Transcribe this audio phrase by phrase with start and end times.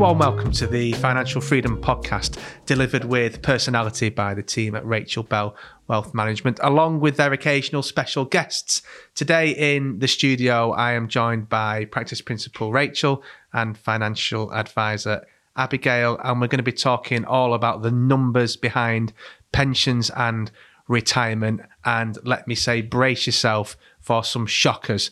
[0.00, 5.54] welcome to the Financial Freedom Podcast, delivered with personality by the team at Rachael Bell
[5.88, 8.80] Wealth Management, along with their occasional special guests.
[9.14, 15.26] Today in the studio, I am joined by practice principal Rachael and financial advisor
[15.56, 19.12] Abigail, and we're going to be talking all about the numbers behind
[19.52, 20.50] pensions and
[20.88, 21.60] retirement.
[21.84, 25.10] And let me say, brace yourself for some shockers.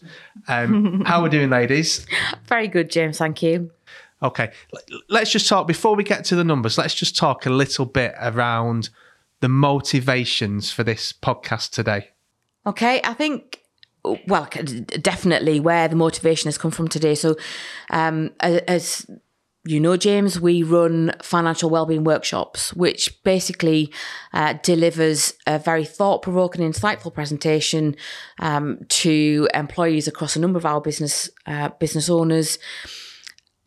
[0.48, 2.06] Um, how are we doing, ladies?
[2.46, 3.18] Very good, James.
[3.18, 3.70] Thank you.
[4.22, 4.50] Okay,
[5.08, 6.76] let's just talk before we get to the numbers.
[6.76, 8.90] Let's just talk a little bit around
[9.40, 12.10] the motivations for this podcast today.
[12.66, 13.60] Okay, I think
[14.26, 14.48] well,
[15.00, 17.14] definitely where the motivation has come from today.
[17.14, 17.36] So,
[17.90, 19.06] um, as
[19.64, 23.92] you know, James, we run financial wellbeing workshops, which basically
[24.32, 27.94] uh, delivers a very thought provoking, insightful presentation
[28.40, 32.58] um, to employees across a number of our business uh, business owners.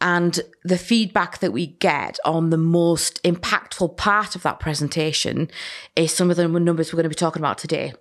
[0.01, 5.49] And the feedback that we get on the most impactful part of that presentation
[5.95, 7.93] is some of the numbers we're going to be talking about today.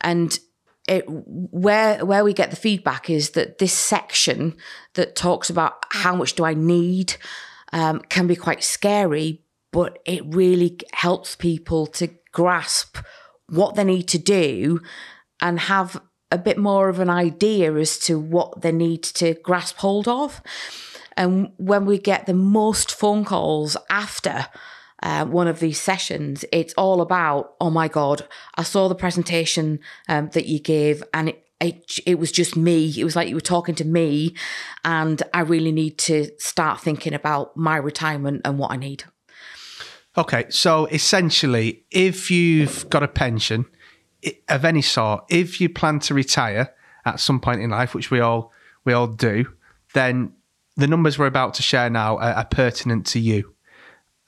[0.00, 0.38] And
[0.88, 4.56] it, where where we get the feedback is that this section
[4.94, 7.16] that talks about how much do I need
[7.74, 12.96] um, can be quite scary, but it really helps people to grasp
[13.50, 14.80] what they need to do
[15.42, 19.76] and have a bit more of an idea as to what they need to grasp
[19.78, 20.42] hold of.
[21.18, 24.46] And when we get the most phone calls after
[25.02, 29.80] uh, one of these sessions, it's all about, oh my God, I saw the presentation
[30.08, 32.94] um, that you gave and it, it, it was just me.
[32.96, 34.36] It was like you were talking to me,
[34.84, 39.02] and I really need to start thinking about my retirement and what I need.
[40.16, 43.66] Okay, so essentially, if you've got a pension
[44.48, 46.72] of any sort, if you plan to retire
[47.04, 48.52] at some point in life, which we all
[48.84, 49.46] we all do,
[49.94, 50.32] then
[50.78, 53.54] the numbers we're about to share now are, are pertinent to you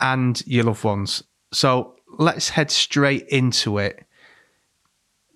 [0.01, 1.23] and your loved ones.
[1.53, 4.05] So let's head straight into it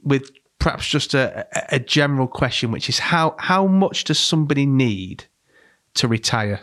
[0.03, 5.27] with perhaps just a, a general question, which is how how much does somebody need
[5.95, 6.61] to retire,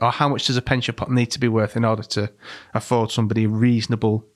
[0.00, 2.32] or how much does a pension pot need to be worth in order to
[2.74, 4.26] afford somebody a reasonable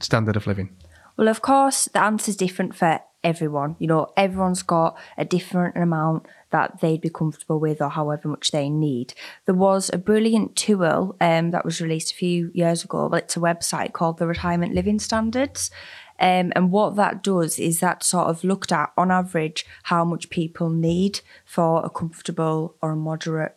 [0.00, 0.74] standard of living?
[1.18, 3.74] Well, of course, the answer is different for everyone.
[3.80, 8.52] You know, everyone's got a different amount that they'd be comfortable with or however much
[8.52, 9.14] they need.
[9.46, 13.12] There was a brilliant tool um, that was released a few years ago.
[13.12, 15.72] It's a website called the Retirement Living Standards.
[16.20, 20.30] Um, and what that does is that sort of looked at on average how much
[20.30, 23.54] people need for a comfortable or a moderate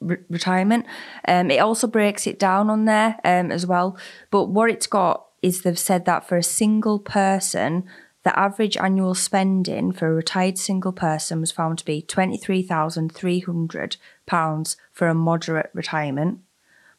[0.00, 0.86] re- retirement.
[1.28, 3.98] Um, it also breaks it down on there um, as well.
[4.30, 7.84] But what it's got is they've said that for a single person,
[8.24, 15.08] the average annual spending for a retired single person was found to be £23,300 for
[15.08, 16.40] a moderate retirement,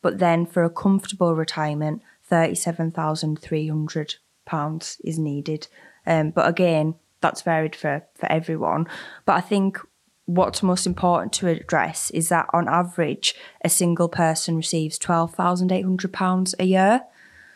[0.02, 5.68] but then for a comfortable retirement, £37,300 is needed.
[6.06, 8.86] Um, but again, that's varied for, for everyone.
[9.25, 9.80] But I think
[10.25, 16.66] what's most important to address is that on average, a single person receives £12,800 a
[16.66, 17.02] year.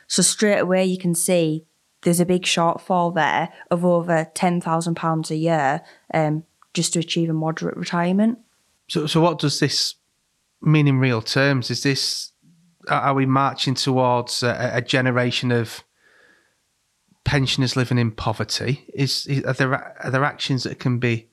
[0.08, 1.68] So straight away, you can see
[2.02, 5.82] there's a big shortfall there of over £10,000 a year
[6.14, 6.44] um,
[6.74, 8.40] just to achieve a moderate retirement.
[8.88, 9.96] So, so what does this
[10.62, 11.70] mean in real terms?
[11.70, 12.32] Is this,
[12.88, 15.84] are we marching towards a, a generation of
[17.26, 18.86] pensioners living in poverty?
[18.94, 19.74] Is, is, are there
[20.04, 21.30] are there actions that can be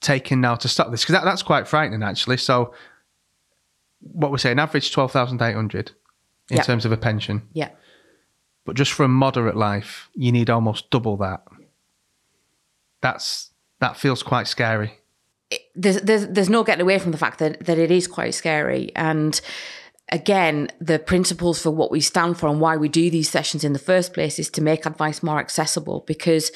[0.00, 1.02] taken now to stop this?
[1.02, 2.38] Because that, that's quite frightening, actually.
[2.38, 2.72] So,
[4.00, 5.90] what we're saying, average twelve thousand eight hundred
[6.50, 6.66] in yep.
[6.66, 7.42] terms of a pension.
[7.52, 7.70] Yeah.
[8.66, 11.44] But just for a moderate life, you need almost double that.
[13.00, 13.50] That's
[13.80, 14.98] that feels quite scary.
[15.74, 18.90] there's, there's there's no getting away from the fact that that it is quite scary
[18.96, 19.40] and
[20.10, 23.72] again the principles for what we stand for and why we do these sessions in
[23.72, 26.50] the first place is to make advice more accessible because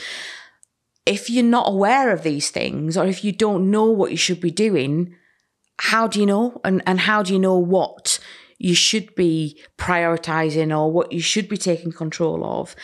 [1.07, 4.41] if you're not aware of these things or if you don't know what you should
[4.41, 5.15] be doing
[5.79, 8.19] how do you know and and how do you know what
[8.61, 12.77] you should be prioritizing or what you should be taking control of.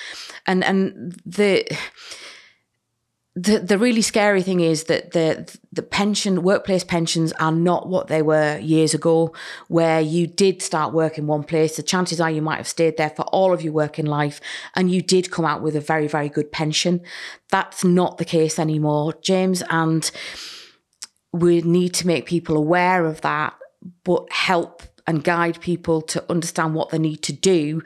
[0.46, 1.68] And and the
[3.34, 8.06] the the really scary thing is that the the pension workplace pensions are not what
[8.08, 9.34] they were years ago
[9.68, 11.76] where you did start work in one place.
[11.76, 14.40] The chances are you might have stayed there for all of your working life
[14.74, 17.02] and you did come out with a very very good pension.
[17.50, 19.62] That's not the case anymore james.
[19.68, 20.10] And
[21.34, 23.58] we need to make people aware of that
[24.04, 27.82] but help and guide people to understand what they need to do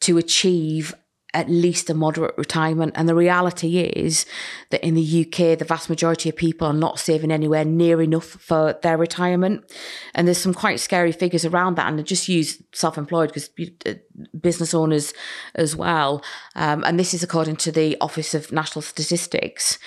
[0.00, 0.94] to achieve
[1.32, 2.92] at least a moderate retirement.
[2.96, 4.26] And the reality is
[4.70, 8.24] that in the UK, the vast majority of people are not saving anywhere near enough
[8.24, 9.70] for their retirement.
[10.14, 11.88] And there's some quite scary figures around that.
[11.88, 13.50] And I just use self employed because
[13.86, 13.94] uh,
[14.40, 15.14] business owners
[15.54, 16.22] as well.
[16.56, 19.78] Um, and this is according to the Office of National Statistics.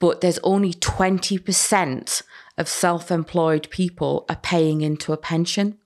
[0.00, 2.22] But there's only 20%
[2.58, 5.78] of self employed people are paying into a pension.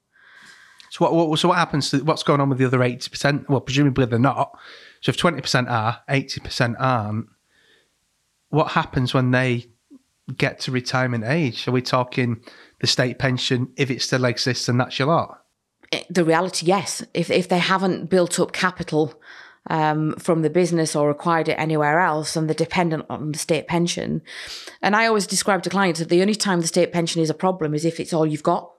[0.94, 3.49] So what, what, so what happens to what's going on with the other 80%?
[3.49, 4.56] Well, presumably they're not.
[5.00, 7.26] So if 20% are, 80% aren't,
[8.50, 9.67] what happens when they
[10.37, 11.67] get to retirement age?
[11.67, 12.44] Are we talking
[12.81, 15.43] the state pension, if it still exists, and that's your lot?
[16.11, 17.02] The reality, yes.
[17.12, 19.20] If, if they haven't built up capital
[19.69, 23.67] um, from the business or acquired it anywhere else and they're dependent on the state
[23.67, 24.23] pension.
[24.81, 27.35] And I always describe to clients that the only time the state pension is a
[27.35, 28.70] problem is if it's all you've got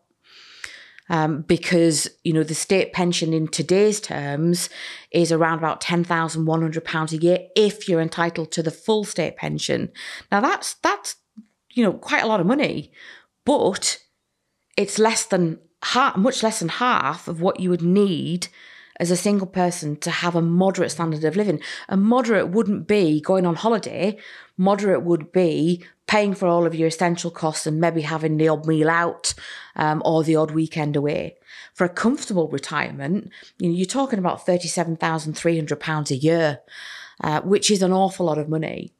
[1.09, 4.69] um, because you know the state pension in today's terms
[5.11, 8.71] is around about ten thousand one hundred pounds a year if you're entitled to the
[8.71, 9.91] full state pension.
[10.31, 11.15] Now that's that's
[11.71, 12.91] you know quite a lot of money,
[13.45, 13.99] but
[14.77, 18.47] it's less than half, much less than half of what you would need
[18.99, 21.61] as a single person to have a moderate standard of living.
[21.89, 24.17] A moderate wouldn't be going on holiday.
[24.57, 28.65] Moderate would be paying for all of your essential costs and maybe having the odd
[28.65, 29.33] meal out
[29.75, 31.35] um, or the odd weekend away.
[31.73, 36.59] For a comfortable retirement, you know, you're talking about £37,300 a year,
[37.21, 38.93] uh, which is an awful lot of money.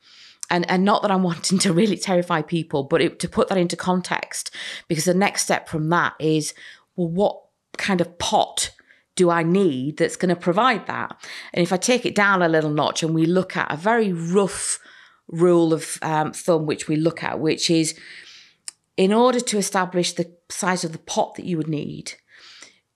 [0.50, 3.58] And, and not that I'm wanting to really terrify people, but it, to put that
[3.58, 4.52] into context,
[4.88, 6.54] because the next step from that is,
[6.96, 7.42] well, what
[7.78, 8.72] kind of pot
[9.16, 11.16] do I need that's going to provide that?
[11.54, 14.12] And if I take it down a little notch and we look at a very
[14.12, 14.80] rough
[15.28, 17.98] rule of um, thumb, which we look at, which is
[18.98, 22.14] in order to establish the size of the pot that you would need,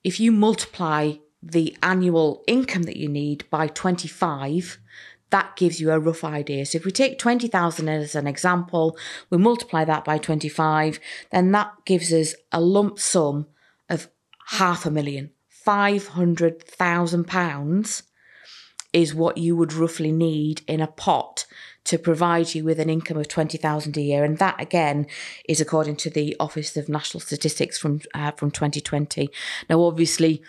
[0.04, 4.78] if you multiply the annual income that you need by 25,
[5.30, 6.66] that gives you a rough idea.
[6.66, 8.96] So if we take 20,000 as an example,
[9.30, 10.98] we multiply that by 25,
[11.30, 13.46] then that gives us a lump sum
[13.88, 14.08] of
[14.48, 15.30] half a million.
[15.66, 18.02] £500,000
[18.92, 21.46] is what you would roughly need in a pot
[21.84, 24.24] to provide you with an income of 20,000 a year.
[24.24, 25.06] And that again
[25.48, 29.30] is according to the Office of National Statistics from uh, from 2020
[29.68, 30.42] now obviously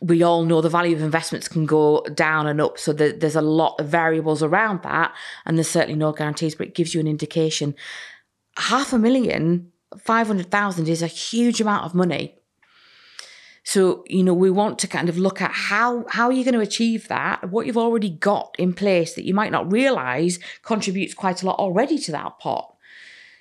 [0.00, 3.36] we all know the value of investments can go down and up so the, there's
[3.36, 5.14] a lot of variables around that
[5.46, 7.74] and there's certainly no guarantees but it gives you an indication.
[8.56, 12.38] Half a million 500,000 is a huge amount of money
[13.68, 16.54] so, you know, we want to kind of look at how how are you going
[16.54, 17.50] to achieve that?
[17.50, 21.58] What you've already got in place that you might not realize contributes quite a lot
[21.58, 22.74] already to that pot.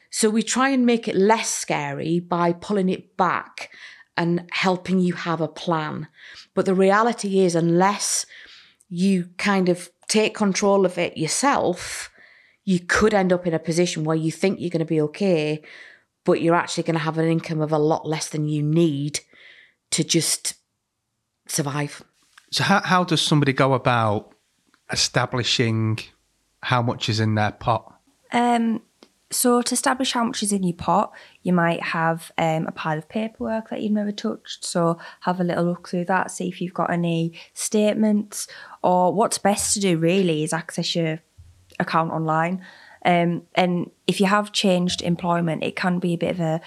[0.09, 3.71] So we try and make it less scary by pulling it back
[4.17, 6.09] and helping you have a plan.
[6.53, 8.25] But the reality is unless
[8.89, 12.11] you kind of take control of it yourself,
[12.65, 15.63] you could end up in a position where you think you're going to be okay,
[16.25, 19.21] but you're actually going to have an income of a lot less than you need
[19.91, 20.55] to just
[21.47, 22.03] survive.
[22.51, 24.33] So, how, how does somebody go about
[24.91, 25.99] establishing
[26.61, 27.93] how much is in their pot?
[28.31, 28.81] Um,
[29.29, 31.11] so, to establish how much is in your pot,
[31.43, 34.63] you might have um, a pile of paperwork that you've never touched.
[34.63, 38.47] So, have a little look through that, see if you've got any statements,
[38.81, 41.19] or what's best to do really is access your
[41.79, 42.65] account online.
[43.05, 46.61] Um, and if you have changed employment, it can be a bit of a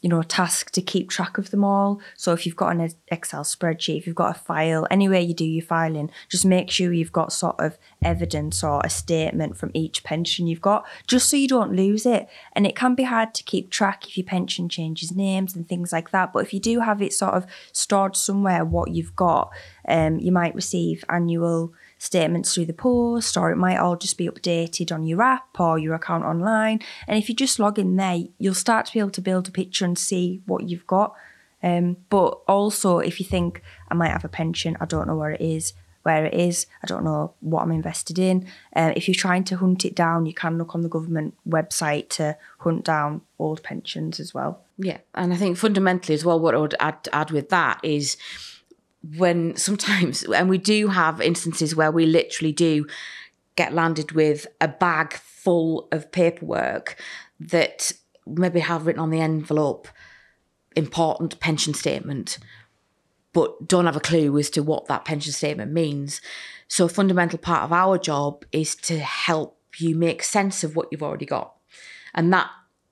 [0.00, 2.00] you know, task to keep track of them all.
[2.16, 5.44] So if you've got an Excel spreadsheet, if you've got a file, anywhere you do
[5.44, 10.02] your filing, just make sure you've got sort of evidence or a statement from each
[10.02, 12.28] pension you've got, just so you don't lose it.
[12.54, 15.92] And it can be hard to keep track if your pension changes names and things
[15.92, 16.32] like that.
[16.32, 19.50] But if you do have it sort of stored somewhere, what you've got,
[19.86, 24.26] um, you might receive annual statements through the post, or it might all just be
[24.26, 26.80] updated on your app or your account online.
[27.06, 29.52] And if you just log in there, you'll start to be able to build a
[29.52, 31.14] picture and see what you've got.
[31.62, 35.32] Um, but also, if you think I might have a pension, I don't know where
[35.32, 38.46] it is, where it is, I don't know what I'm invested in.
[38.74, 42.08] Uh, if you're trying to hunt it down, you can look on the government website
[42.10, 44.62] to hunt down old pensions as well.
[44.78, 48.16] Yeah, and I think fundamentally as well, what I would add, add with that is
[49.16, 52.86] when sometimes, and we do have instances where we literally do
[53.56, 56.96] get landed with a bag full of paperwork
[57.38, 57.92] that
[58.26, 59.88] maybe have written on the envelope
[60.76, 62.38] important pension statement,
[63.32, 66.20] but don't have a clue as to what that pension statement means.
[66.68, 70.88] So, a fundamental part of our job is to help you make sense of what
[70.90, 71.54] you've already got.
[72.14, 72.50] And that,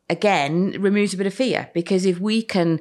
[0.09, 2.81] again, removes a bit of fear because if we can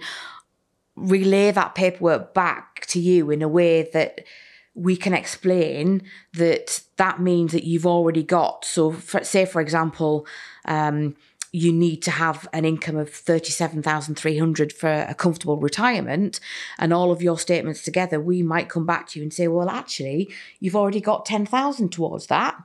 [0.97, 4.25] relay that paperwork back to you in a way that
[4.73, 8.65] we can explain that that means that you've already got.
[8.65, 10.27] So, for, say, for example,
[10.65, 11.15] um,
[11.51, 16.39] you need to have an income of 37,300 for a comfortable retirement
[16.77, 19.69] and all of your statements together, we might come back to you and say, well,
[19.69, 22.55] actually, you've already got 10,000 towards that.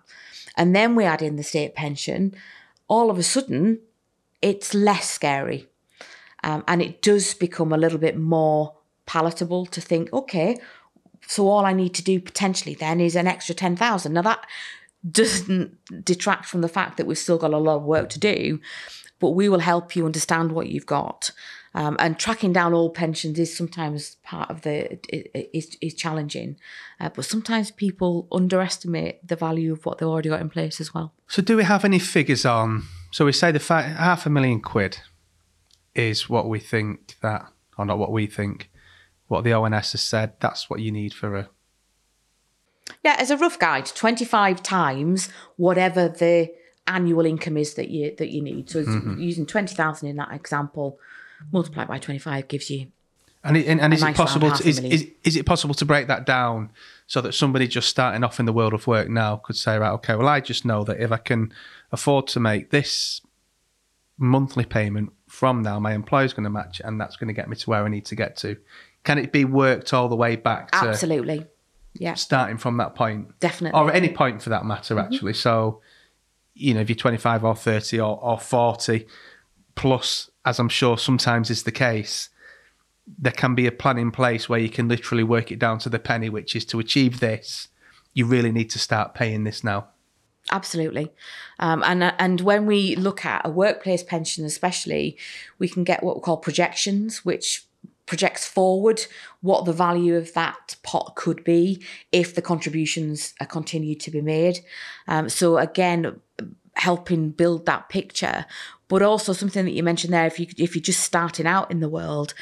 [0.57, 2.35] And then we add in the state pension.
[2.89, 3.81] All of a sudden,
[4.43, 5.69] it's less scary.
[6.43, 8.75] Um, and it does become a little bit more
[9.07, 10.59] palatable to think, okay,
[11.27, 14.13] so all I need to do potentially then is an extra 10,000.
[14.13, 14.45] Now that
[15.09, 18.61] doesn't detract from the fact that we've still got a lot of work to do,
[19.19, 21.31] but we will help you understand what you've got.
[21.75, 24.99] Um, and tracking down all pensions is sometimes part of the
[25.57, 26.57] is is challenging,
[27.01, 30.93] uh, but sometimes people underestimate the value of what they've already got in place as
[30.93, 31.15] well.
[31.29, 32.83] So, do we have any figures on?
[33.11, 34.99] So we say the fa- half a million quid
[35.95, 37.47] is what we think that,
[37.77, 38.71] or not what we think,
[39.29, 40.35] what the ONS has said.
[40.41, 41.49] That's what you need for a
[43.05, 46.53] yeah, as a rough guide, 25 times whatever the
[46.87, 48.69] annual income is that you that you need.
[48.71, 49.19] So mm-hmm.
[49.19, 50.99] using 20,000 in that example,
[51.53, 52.89] multiplied by 25 gives you
[53.45, 56.07] and, it, and, and is it possible to, is, is, is it possible to break
[56.07, 56.71] that down
[57.07, 59.91] so that somebody just starting off in the world of work now could say right
[59.93, 61.53] okay well I just know that if I can
[61.91, 63.21] afford to make this
[64.17, 67.49] monthly payment from now my employer's going to match it and that's going to get
[67.49, 68.57] me to where I need to get to
[69.03, 71.47] can it be worked all the way back to absolutely
[71.95, 72.15] yeah.
[72.15, 73.39] Starting from that point.
[73.41, 73.79] Definitely.
[73.79, 75.13] Or any point for that matter, mm-hmm.
[75.13, 75.35] actually.
[75.35, 75.81] So,
[76.55, 79.07] you know, if you're 25 or 30 or, or 40,
[79.75, 82.29] plus, as I'm sure sometimes is the case,
[83.07, 85.89] there can be a plan in place where you can literally work it down to
[85.89, 87.69] the penny, which is to achieve this,
[88.15, 89.89] you really need to start paying this now.
[90.51, 91.11] Absolutely,
[91.61, 95.17] um, and and when we look at a workplace pension, especially,
[95.59, 97.65] we can get what we call projections, which
[98.07, 99.07] projects forward
[99.41, 104.21] what the value of that pot could be if the contributions are continued to be
[104.21, 104.59] made.
[105.09, 106.21] Um, so again,
[106.75, 108.45] helping build that picture,
[108.89, 110.27] but also something that you mentioned there.
[110.27, 112.35] If you if you're just starting out in the world,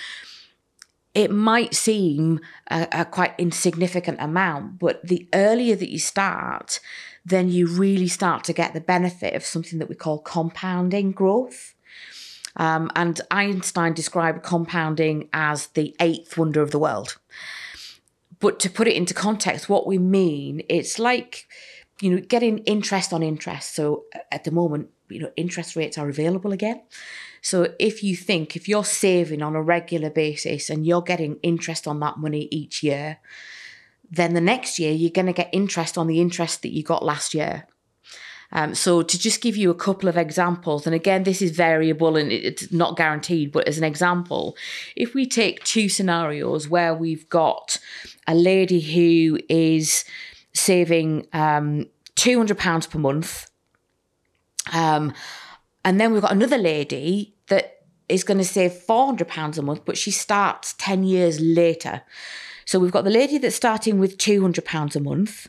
[1.15, 2.41] it might seem
[2.71, 6.81] a, a quite insignificant amount, but the earlier that you start,
[7.31, 11.75] then you really start to get the benefit of something that we call compounding growth.
[12.57, 17.17] Um, and Einstein described compounding as the eighth wonder of the world.
[18.41, 21.47] But to put it into context, what we mean, it's like,
[22.01, 23.75] you know, getting interest on interest.
[23.75, 26.83] So at the moment, you know, interest rates are available again.
[27.43, 31.87] So if you think if you're saving on a regular basis and you're getting interest
[31.87, 33.19] on that money each year,
[34.11, 37.05] then the next year you're going to get interest on the interest that you got
[37.05, 37.67] last year.
[38.53, 42.17] Um, so to just give you a couple of examples, and again, this is variable
[42.17, 44.57] and it's not guaranteed, but as an example,
[44.97, 47.79] if we take two scenarios where we've got
[48.27, 50.05] a lady who is
[50.53, 51.87] saving um,
[52.17, 53.51] £200 per month,
[54.73, 55.13] um,
[55.85, 59.97] and then we've got another lady that is going to save £400 a month, but
[59.97, 62.03] she starts 10 years later.
[62.71, 65.49] So we've got the lady that's starting with £200 a month,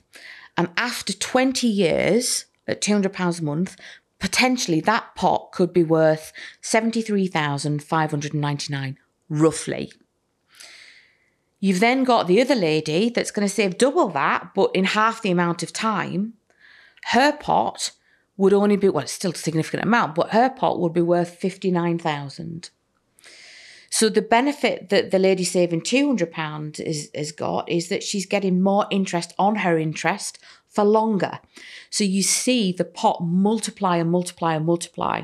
[0.58, 3.78] and after 20 years, at £200 a month,
[4.18, 8.98] potentially that pot could be worth 73,599
[9.30, 9.94] roughly.
[11.60, 15.22] You've then got the other lady that's going to save double that, but in half
[15.22, 16.34] the amount of time.
[17.10, 17.92] Her pot
[18.36, 21.36] would only be, well, it's still a significant amount, but her pot would be worth
[21.36, 22.72] 59,000.
[23.92, 28.62] So the benefit that the lady saving £200 is, has got is that she's getting
[28.62, 31.40] more interest on her interest for longer.
[31.90, 35.24] So you see the pot multiply and multiply and multiply.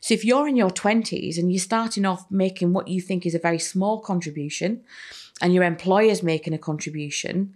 [0.00, 3.34] So if you're in your 20s and you're starting off making what you think is
[3.34, 4.84] a very small contribution
[5.42, 7.52] and your employer's making a contribution,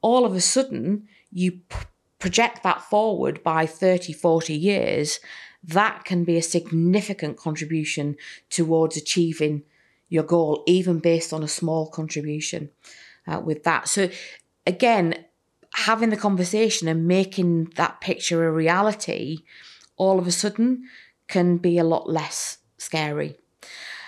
[0.00, 1.76] all of a sudden you p-
[2.18, 5.20] project that forward by 30, 40 years,
[5.62, 8.16] that can be a significant contribution
[8.48, 9.62] towards achieving
[10.10, 12.68] your goal, even based on a small contribution
[13.26, 13.88] uh, with that.
[13.88, 14.10] So,
[14.66, 15.24] again,
[15.72, 19.38] having the conversation and making that picture a reality
[19.96, 20.84] all of a sudden
[21.28, 23.36] can be a lot less scary.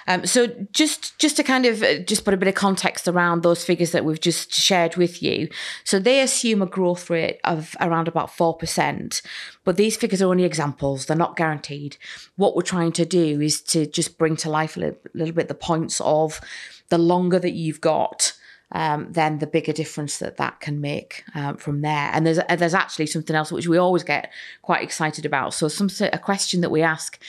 [0.06, 3.42] Um, so just just to kind of uh, just put a bit of context around
[3.42, 5.48] those figures that we've just shared with you.
[5.84, 9.22] So they assume a growth rate of around about four percent,
[9.64, 11.96] but these figures are only examples; they're not guaranteed.
[12.36, 15.48] What we're trying to do is to just bring to life a little, little bit
[15.48, 16.40] the points of
[16.88, 18.34] the longer that you've got
[18.72, 22.10] um, then the bigger difference that that can make um, from there.
[22.12, 24.32] And there's there's actually something else which we always get
[24.62, 25.54] quite excited about.
[25.54, 27.22] So some a question that we ask,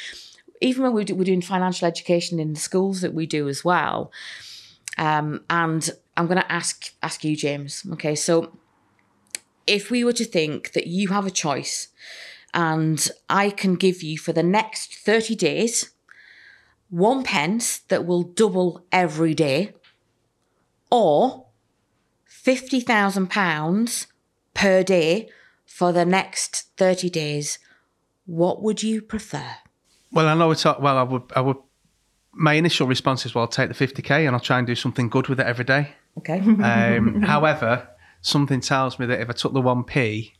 [0.63, 3.65] even when we do, we're doing financial education in the schools that we do as
[3.65, 4.11] well.
[4.97, 7.85] Um, and I'm going to ask ask you, James.
[7.93, 8.57] Okay, so
[9.67, 11.89] if we were to think that you have a choice
[12.53, 15.91] and I can give you for the next 30 days
[16.89, 19.73] one pence that will double every day
[20.91, 21.47] or
[22.29, 24.05] £50,000
[24.53, 25.29] per day
[25.65, 27.57] for the next 30 days,
[28.27, 29.55] what would you prefer?
[30.13, 30.97] Well, I know it's well.
[30.97, 31.23] I would.
[31.35, 31.57] I would.
[32.31, 34.75] My initial response is, well, I'll take the fifty k and I'll try and do
[34.75, 35.93] something good with it every day.
[36.19, 36.39] Okay.
[36.39, 37.89] Um, however,
[38.21, 40.33] something tells me that if I took the one p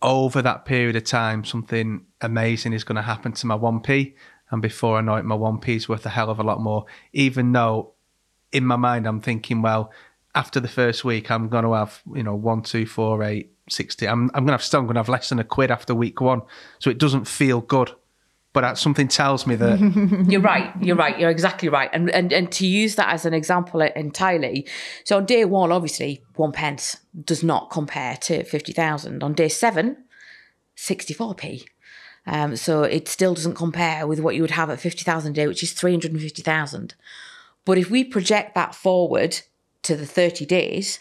[0.00, 4.16] over that period of time, something amazing is going to happen to my one p,
[4.50, 6.60] and before I know it, my one p is worth a hell of a lot
[6.60, 6.86] more.
[7.12, 7.92] Even though,
[8.50, 9.92] in my mind, I'm thinking, well,
[10.34, 14.08] after the first week, I'm going to have you know one, two, four, eight, 60.
[14.08, 16.22] I'm, I'm going to have still going to have less than a quid after week
[16.22, 16.42] one.
[16.78, 17.92] So it doesn't feel good.
[18.54, 20.72] But something tells me that you're right.
[20.80, 21.18] You're right.
[21.18, 21.90] You're exactly right.
[21.92, 24.66] And, and and to use that as an example entirely.
[25.04, 29.22] So on day one, obviously, one pence does not compare to fifty thousand.
[29.22, 30.04] On day seven,
[30.76, 31.66] sixty four p.
[32.26, 35.34] Um, so it still doesn't compare with what you would have at fifty thousand a
[35.34, 36.94] day, which is three hundred and fifty thousand.
[37.64, 39.40] But if we project that forward
[39.82, 41.00] to the thirty days,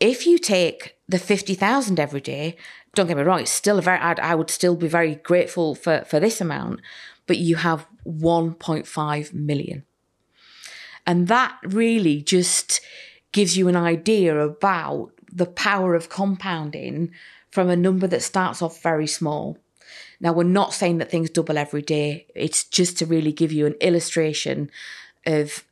[0.00, 2.56] If you take the 50,000 every day,
[2.94, 5.74] don't get me wrong, it's still a very, I'd, I would still be very grateful
[5.74, 6.80] for, for this amount,
[7.26, 9.84] but you have 1.5 million.
[11.06, 12.80] And that really just
[13.32, 17.10] gives you an idea about the power of compounding
[17.50, 19.58] from a number that starts off very small.
[20.20, 23.66] Now, we're not saying that things double every day, it's just to really give you
[23.66, 24.70] an illustration
[25.26, 25.64] of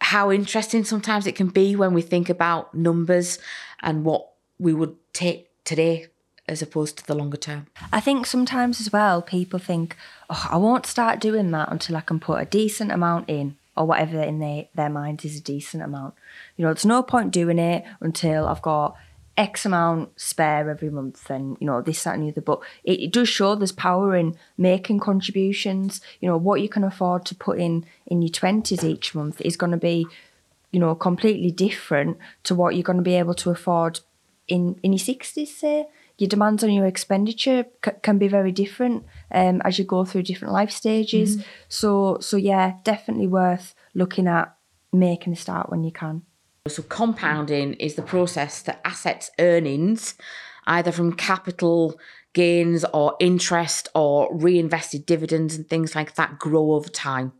[0.00, 3.38] how interesting sometimes it can be when we think about numbers
[3.80, 6.06] and what we would take today
[6.48, 7.66] as opposed to the longer term.
[7.92, 9.96] I think sometimes as well, people think,
[10.30, 13.86] oh, I won't start doing that until I can put a decent amount in or
[13.86, 16.14] whatever in their, their minds is a decent amount.
[16.56, 18.96] You know, there's no point doing it until I've got
[19.36, 22.40] X amount spare every month and, you know, this, that, and the other.
[22.40, 26.00] But it, it does show there's power in making contributions.
[26.20, 29.56] You know, what you can afford to put in in your 20s each month is
[29.56, 30.06] going to be,
[30.70, 34.00] you know, completely different to what you're going to be able to afford
[34.48, 35.86] in, in your 60s, say
[36.18, 40.22] your demands on your expenditure c- can be very different um, as you go through
[40.22, 41.36] different life stages.
[41.36, 41.48] Mm-hmm.
[41.68, 44.54] So, so yeah, definitely worth looking at
[44.92, 46.22] making a start when you can.
[46.68, 50.14] So, compounding is the process that assets earnings,
[50.66, 51.98] either from capital
[52.32, 57.32] gains or interest or reinvested dividends and things like that, grow over time.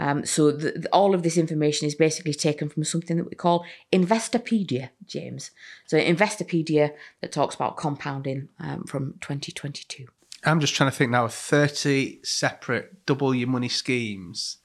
[0.00, 3.66] Um, so the, all of this information is basically taken from something that we call
[3.92, 5.50] Investopedia, James.
[5.86, 10.06] So Investopedia that talks about compounding um, from 2022.
[10.42, 14.56] I'm just trying to think now of 30 separate double your money schemes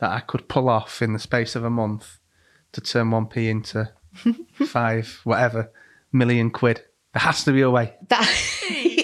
[0.00, 2.18] that I could pull off in the space of a month
[2.72, 3.90] to turn 1p into
[4.66, 5.72] five, whatever,
[6.12, 6.82] million quid.
[7.14, 7.94] There has to be a way.
[8.08, 8.28] That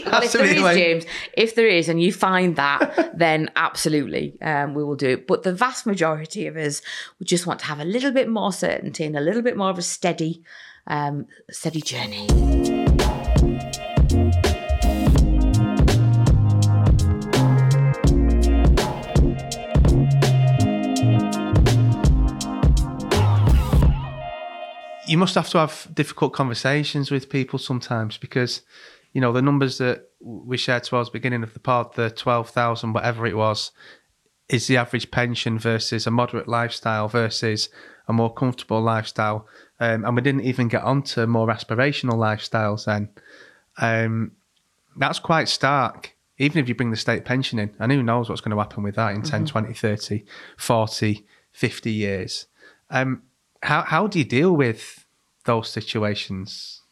[0.04, 4.74] well, if there is, James, if there is, and you find that, then absolutely, um,
[4.74, 5.28] we will do it.
[5.28, 6.82] But the vast majority of us
[7.18, 9.70] would just want to have a little bit more certainty and a little bit more
[9.70, 10.42] of a steady,
[10.88, 12.79] um, steady journey.
[25.10, 28.62] You must have to have difficult conversations with people sometimes because
[29.12, 32.92] you know the numbers that we shared towards the beginning of the pod the 12,000
[32.92, 33.72] whatever it was
[34.48, 37.68] is the average pension versus a moderate lifestyle versus
[38.08, 39.46] a more comfortable lifestyle.
[39.78, 43.10] Um, and we didn't even get onto more aspirational lifestyles then.
[43.78, 44.32] Um,
[44.96, 46.16] that's quite stark.
[46.38, 48.82] Even if you bring the state pension in and who knows what's going to happen
[48.82, 49.44] with that in mm-hmm.
[49.44, 50.24] 10 20 30
[50.56, 52.46] 40 50 years.
[52.90, 53.22] Um,
[53.62, 54.99] how how do you deal with
[55.44, 56.82] those situations?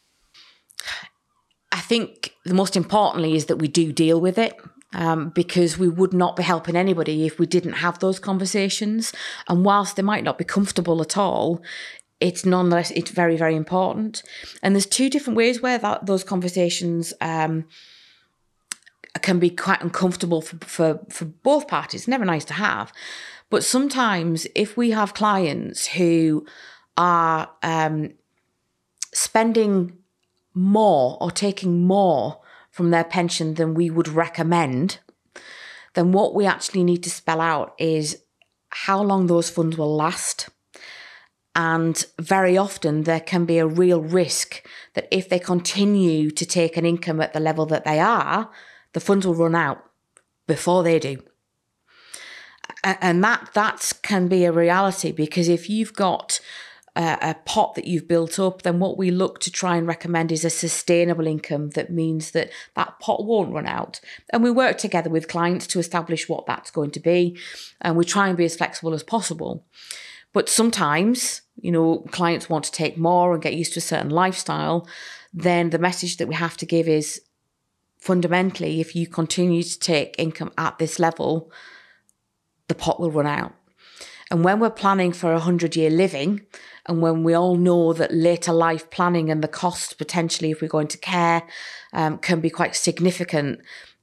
[1.71, 4.59] I think the most importantly is that we do deal with it.
[4.91, 9.13] Um, because we would not be helping anybody if we didn't have those conversations.
[9.47, 11.61] And whilst they might not be comfortable at all,
[12.19, 14.23] it's nonetheless it's very very important.
[14.63, 17.65] And there's two different ways where that those conversations um,
[19.21, 22.07] can be quite uncomfortable for, for for both parties.
[22.07, 22.91] Never nice to have.
[23.49, 26.45] But sometimes, if we have clients who
[26.97, 28.11] are um,
[29.13, 29.97] spending
[30.53, 32.41] more or taking more
[32.71, 34.99] from their pension than we would recommend,
[35.93, 38.23] then what we actually need to spell out is
[38.69, 40.49] how long those funds will last.
[41.55, 46.77] And very often there can be a real risk that if they continue to take
[46.77, 48.49] an income at the level that they are,
[48.93, 49.83] the funds will run out
[50.47, 51.21] before they do.
[52.83, 56.39] And that that can be a reality because if you've got
[56.95, 60.31] a, a pot that you've built up, then what we look to try and recommend
[60.31, 63.99] is a sustainable income that means that that pot won't run out.
[64.31, 67.37] And we work together with clients to establish what that's going to be,
[67.81, 69.65] and we try and be as flexible as possible.
[70.33, 74.11] But sometimes, you know, clients want to take more and get used to a certain
[74.11, 74.87] lifestyle.
[75.33, 77.21] Then the message that we have to give is
[77.99, 81.51] fundamentally, if you continue to take income at this level,
[82.67, 83.53] the pot will run out.
[84.31, 86.41] And when we're planning for a 100 year living,
[86.89, 90.67] and when we all know that later life planning and the cost potentially, if we're
[90.67, 91.43] going to care,
[91.93, 93.59] um, can be quite significant,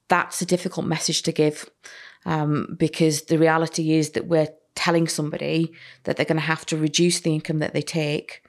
[0.06, 1.68] that's a difficult message to give
[2.26, 5.72] um, because the reality is that we're telling somebody
[6.04, 8.44] that they're going to have to reduce the income that they take.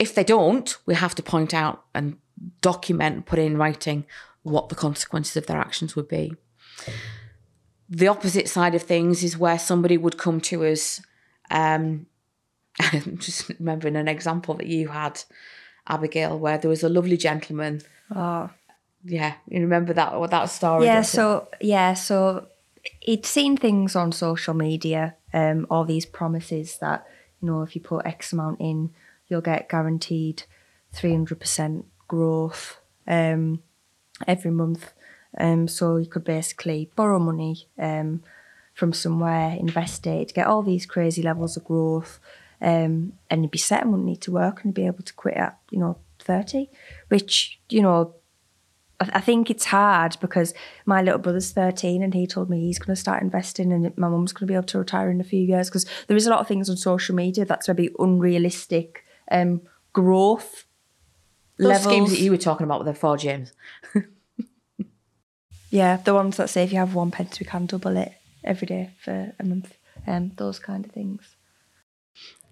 [0.00, 2.16] If they don't, we have to point out and
[2.62, 4.04] document and put in writing
[4.42, 6.34] what the consequences of their actions would be.
[7.88, 11.00] The opposite side of things is where somebody would come to us.
[11.52, 12.06] Um,
[13.18, 15.22] just remembering an example that you had,
[15.88, 17.82] Abigail, where there was a lovely gentleman.
[18.14, 18.50] Oh,
[19.04, 20.86] Yeah, you remember that that story?
[20.86, 21.02] yeah.
[21.02, 22.46] So yeah, so
[23.00, 27.06] he'd seen things on social media, um, all these promises that
[27.40, 28.90] you know if you put X amount in,
[29.28, 30.44] you'll get guaranteed
[30.92, 33.62] three hundred percent growth um,
[34.26, 34.92] every month.
[35.38, 38.22] Um, so you could basically borrow money um,
[38.74, 42.18] from somewhere, invest it, get all these crazy levels of growth,
[42.60, 45.34] um, and you'd be set and wouldn't need to work and be able to quit
[45.34, 46.70] at you know thirty,
[47.08, 48.14] which you know
[49.00, 50.52] I I think it's hard because
[50.84, 54.08] my little brother's 13 and he told me he's going to start investing and my
[54.08, 56.30] mum's going to be able to retire in a few years because there is a
[56.30, 59.62] lot of things on social media that's maybe unrealistic um,
[59.94, 60.66] growth
[61.56, 61.84] Those levels.
[61.84, 63.52] schemes that you were talking about with the four James.
[65.70, 68.12] yeah, the ones that say if you have one pence, we can double it
[68.44, 69.76] every day for a month.
[70.06, 71.36] Um, those kind of things.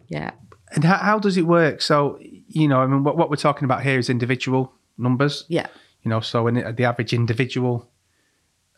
[0.09, 0.33] Yeah.
[0.73, 1.81] And how, how does it work?
[1.81, 5.45] So, you know, I mean, what, what we're talking about here is individual numbers.
[5.49, 5.69] Yeah.
[6.03, 7.89] You know, so when the average individual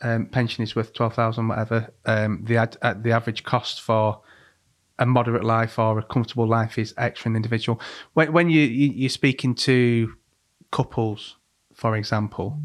[0.01, 4.21] um, pension is worth twelve thousand, whatever, um, the ad, uh, the average cost for
[4.99, 7.79] a moderate life or a comfortable life is extra for an individual.
[8.13, 10.13] When, when you, you you're speaking to
[10.71, 11.37] couples,
[11.73, 12.59] for example,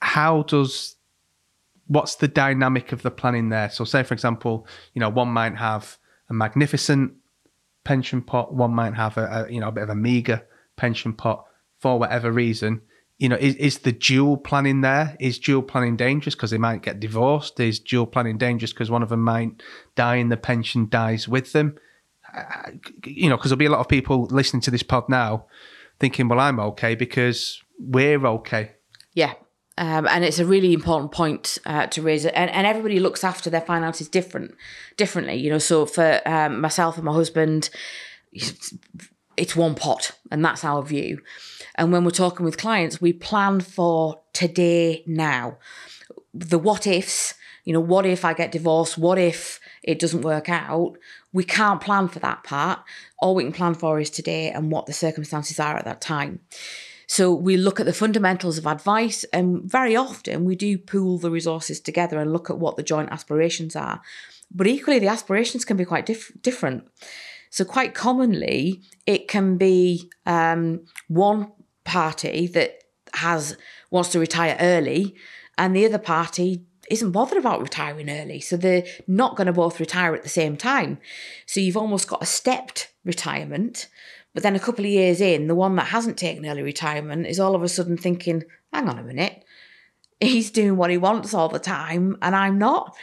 [0.00, 0.96] how does
[1.86, 3.70] what's the dynamic of the planning there?
[3.70, 7.14] So, say for example, you know, one might have a magnificent
[7.84, 11.12] pension pot, one might have a, a you know a bit of a meager pension
[11.12, 11.44] pot
[11.78, 12.82] for whatever reason.
[13.18, 15.16] You know, is, is the dual planning there?
[15.20, 17.60] Is dual planning dangerous because they might get divorced?
[17.60, 19.62] Is dual planning dangerous because one of them might
[19.94, 21.78] die and the pension dies with them?
[22.36, 22.72] Uh,
[23.04, 25.46] You know, because there'll be a lot of people listening to this pod now
[26.00, 28.72] thinking, well, I'm okay because we're okay.
[29.12, 29.34] Yeah.
[29.76, 32.24] Um, and it's a really important point uh, to raise.
[32.26, 34.54] And, and everybody looks after their finances different,
[34.96, 35.34] differently.
[35.34, 37.70] You know, so for um, myself and my husband,
[38.32, 41.20] it's, one pot, and that's our view.
[41.74, 45.58] And when we're talking with clients, we plan for today, now.
[46.32, 47.34] The what ifs,
[47.64, 48.96] you know, what if I get divorced?
[48.96, 50.96] What if it doesn't work out?
[51.32, 52.80] We can't plan for that part.
[53.18, 56.40] All we can plan for is today and what the circumstances are at that time.
[57.16, 61.30] So we look at the fundamentals of advice, and very often we do pool the
[61.30, 64.02] resources together and look at what the joint aspirations are.
[64.50, 66.88] But equally, the aspirations can be quite diff- different.
[67.50, 71.52] So quite commonly, it can be um, one
[71.84, 73.56] party that has
[73.92, 75.14] wants to retire early,
[75.56, 78.40] and the other party isn't bothered about retiring early.
[78.40, 80.98] So they're not going to both retire at the same time.
[81.46, 83.88] So you've almost got a stepped retirement.
[84.34, 87.38] But then a couple of years in, the one that hasn't taken early retirement is
[87.38, 88.42] all of a sudden thinking,
[88.72, 89.44] hang on a minute,
[90.20, 92.96] he's doing what he wants all the time and I'm not.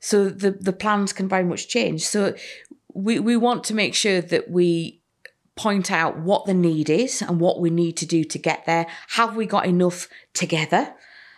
[0.00, 2.06] So the, the plans can very much change.
[2.06, 2.34] So
[2.94, 5.02] we, we want to make sure that we
[5.56, 8.86] point out what the need is and what we need to do to get there.
[9.08, 10.94] Have we got enough together?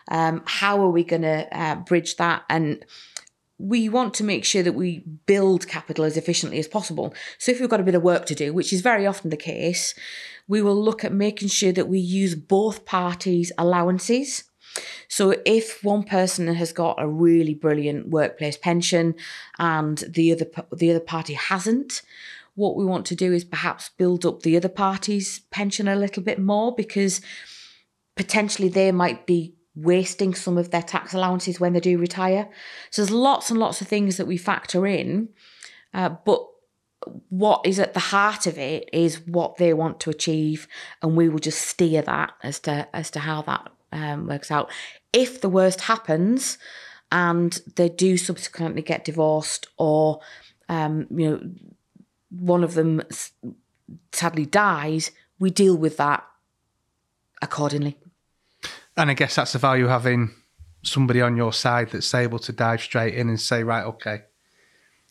[0.08, 2.44] Um, how are we going to uh, bridge that?
[2.48, 2.84] And
[3.62, 7.14] we want to make sure that we build capital as efficiently as possible.
[7.38, 9.36] So if we've got a bit of work to do, which is very often the
[9.36, 9.94] case,
[10.48, 14.44] we will look at making sure that we use both parties' allowances.
[15.06, 19.14] So if one person has got a really brilliant workplace pension
[19.58, 22.02] and the other the other party hasn't,
[22.54, 26.22] what we want to do is perhaps build up the other party's pension a little
[26.22, 27.20] bit more because
[28.16, 32.48] potentially they might be wasting some of their tax allowances when they do retire.
[32.90, 35.30] So there's lots and lots of things that we factor in,
[35.94, 36.46] uh, but
[37.30, 40.68] what is at the heart of it is what they want to achieve,
[41.00, 44.70] and we will just steer that as to as to how that um, works out.
[45.12, 46.58] If the worst happens
[47.10, 50.20] and they do subsequently get divorced, or
[50.68, 51.50] um, you know,
[52.30, 53.02] one of them
[54.12, 56.24] sadly dies, we deal with that
[57.42, 57.96] accordingly.
[58.96, 60.34] And I guess that's the value of having
[60.82, 64.22] somebody on your side that's able to dive straight in and say, right, okay,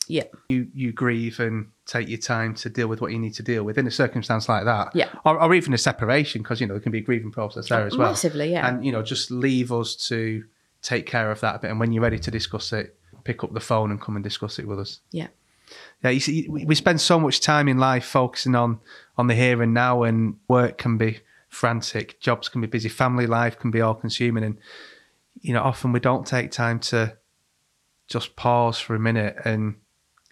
[0.07, 3.43] yeah, you you grieve and take your time to deal with what you need to
[3.43, 4.95] deal with in a circumstance like that.
[4.95, 5.09] Yeah.
[5.25, 7.85] Or, or even a separation, because, you know, there can be a grieving process there
[7.85, 8.09] as well.
[8.09, 8.67] Massively, yeah.
[8.67, 10.43] And, you know, just leave us to
[10.81, 11.71] take care of that a bit.
[11.71, 14.59] And when you're ready to discuss it, pick up the phone and come and discuss
[14.59, 14.99] it with us.
[15.11, 15.27] Yeah.
[16.03, 18.79] Yeah, you see, we spend so much time in life focusing on
[19.17, 23.27] on the here and now, and work can be frantic, jobs can be busy, family
[23.27, 24.57] life can be all consuming, and
[25.41, 27.17] you know, often we don't take time to
[28.07, 29.75] just pause for a minute and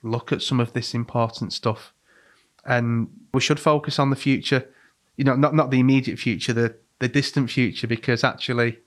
[0.02, 1.94] look at some of this important stuff.
[2.66, 4.68] And we should focus on the future,
[5.18, 8.80] you know, not not the immediate future, the the distant future, because actually,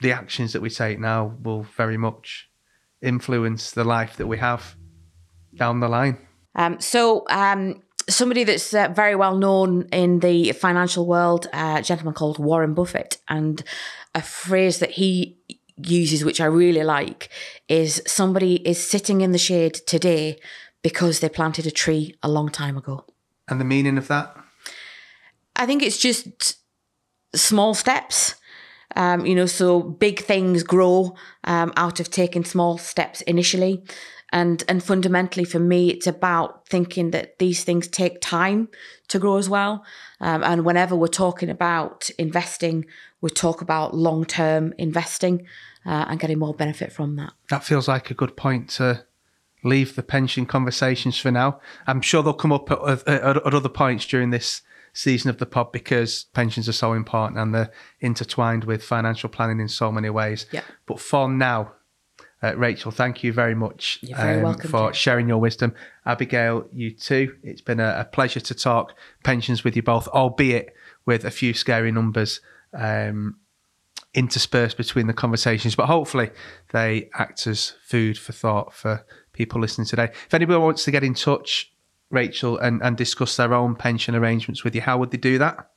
[0.00, 2.48] the actions that we take now will very much
[3.02, 4.76] influence the life that we have
[5.54, 6.18] down the line.
[6.54, 11.82] Um, so, um, somebody that's uh, very well known in the financial world, uh, a
[11.82, 13.62] gentleman called Warren Buffett, and
[14.14, 15.38] a phrase that he
[15.76, 17.30] uses, which I really like,
[17.68, 20.38] is somebody is sitting in the shade today
[20.82, 23.04] because they planted a tree a long time ago.
[23.48, 24.36] And the meaning of that?
[25.56, 26.56] I think it's just
[27.34, 28.34] small steps.
[28.96, 33.84] Um, you know, so big things grow um, out of taking small steps initially.
[34.32, 38.68] And and fundamentally for me, it's about thinking that these things take time
[39.08, 39.84] to grow as well.
[40.20, 42.86] Um, and whenever we're talking about investing,
[43.20, 45.46] we talk about long term investing
[45.84, 47.32] uh, and getting more benefit from that.
[47.48, 49.04] That feels like a good point to
[49.62, 51.60] leave the pension conversations for now.
[51.86, 54.62] I'm sure they'll come up at, at, at other points during this
[54.92, 59.60] season of the pod because pensions are so important and they're intertwined with financial planning
[59.60, 60.46] in so many ways.
[60.50, 60.62] Yeah.
[60.86, 61.72] But for now,
[62.42, 65.74] uh, Rachael, thank you very much very um, welcome, for sharing your wisdom.
[66.06, 67.36] Abigail, you too.
[67.42, 70.74] It's been a, a pleasure to talk pensions with you both, albeit
[71.04, 72.40] with a few scary numbers
[72.72, 73.36] um,
[74.14, 75.74] interspersed between the conversations.
[75.74, 76.30] But hopefully,
[76.72, 80.04] they act as food for thought for people listening today.
[80.04, 81.72] If anybody wants to get in touch,
[82.10, 85.69] Rachael, and, and discuss their own pension arrangements with you, how would they do that?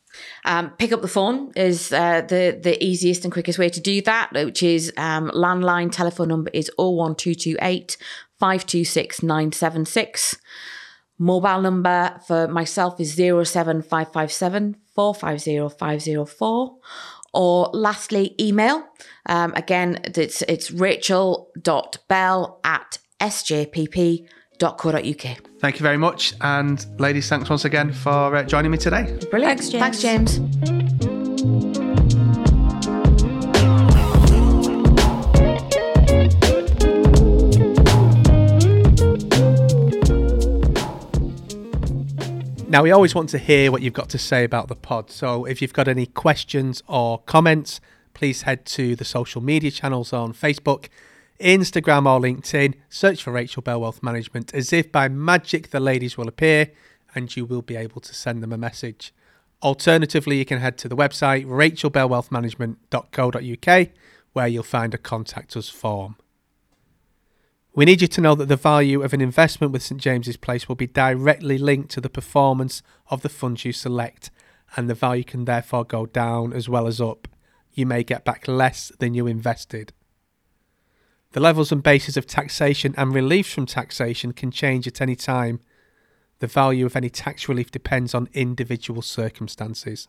[0.45, 4.02] Um, pick up the phone is uh, the the easiest and quickest way to do
[4.02, 7.97] that, which is um, landline telephone number is 01228
[8.39, 10.38] 526 976.
[11.19, 16.78] Mobile number for myself is 07557 450 504.
[17.34, 18.84] Or lastly, email.
[19.26, 22.99] Um, again, it's, it's rachel.bell at
[24.63, 25.38] sjpp.co.uk.
[25.60, 26.34] Thank you very much.
[26.41, 29.17] And ladies, thanks once again for uh, joining me today.
[29.30, 29.60] Brilliant.
[29.60, 30.38] Thanks, James.
[30.38, 31.04] Thanks, James.
[42.69, 45.12] Now, we always want to hear what you've got to say about the pod.
[45.12, 47.80] So if you've got any questions or comments,
[48.15, 50.88] please head to the social media channels on Facebook,
[51.39, 52.74] Instagram, or LinkedIn.
[52.89, 54.54] Search for Rachael Bell Wealth Management.
[54.54, 56.72] As if by magic, the ladies will appear
[57.15, 59.13] and you will be able to send them a message.
[59.62, 63.89] Alternatively, you can head to the website rachelbellwealthmanagement.co.uk
[64.34, 66.17] where you'll find a contact us form.
[67.76, 70.67] We need you to know that the value of an investment with St James's Place
[70.67, 74.30] will be directly linked to the performance of the funds you select,
[74.76, 77.28] and the value can therefore go down as well as up.
[77.74, 79.93] You may get back less than you invested.
[81.34, 85.60] The levels and basis of taxation and reliefs from taxation can change at any time.
[86.39, 90.08] The value of any tax relief depends on individual circumstances.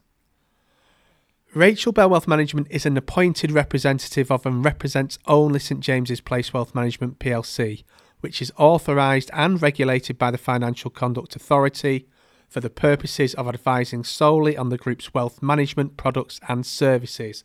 [1.54, 6.52] Rachael Bell Wealth Management is an appointed representative of and represents only St James's Place
[6.52, 7.84] Wealth Management plc,
[8.20, 12.06] which is authorised and regulated by the Financial Conduct Authority
[12.50, 17.44] for the purposes of advising solely on the group's wealth management products and services,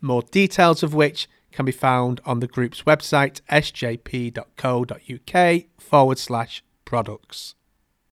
[0.00, 4.44] more details of which can be found on the group's website sjp.co.uk
[5.78, 7.54] forward slash products.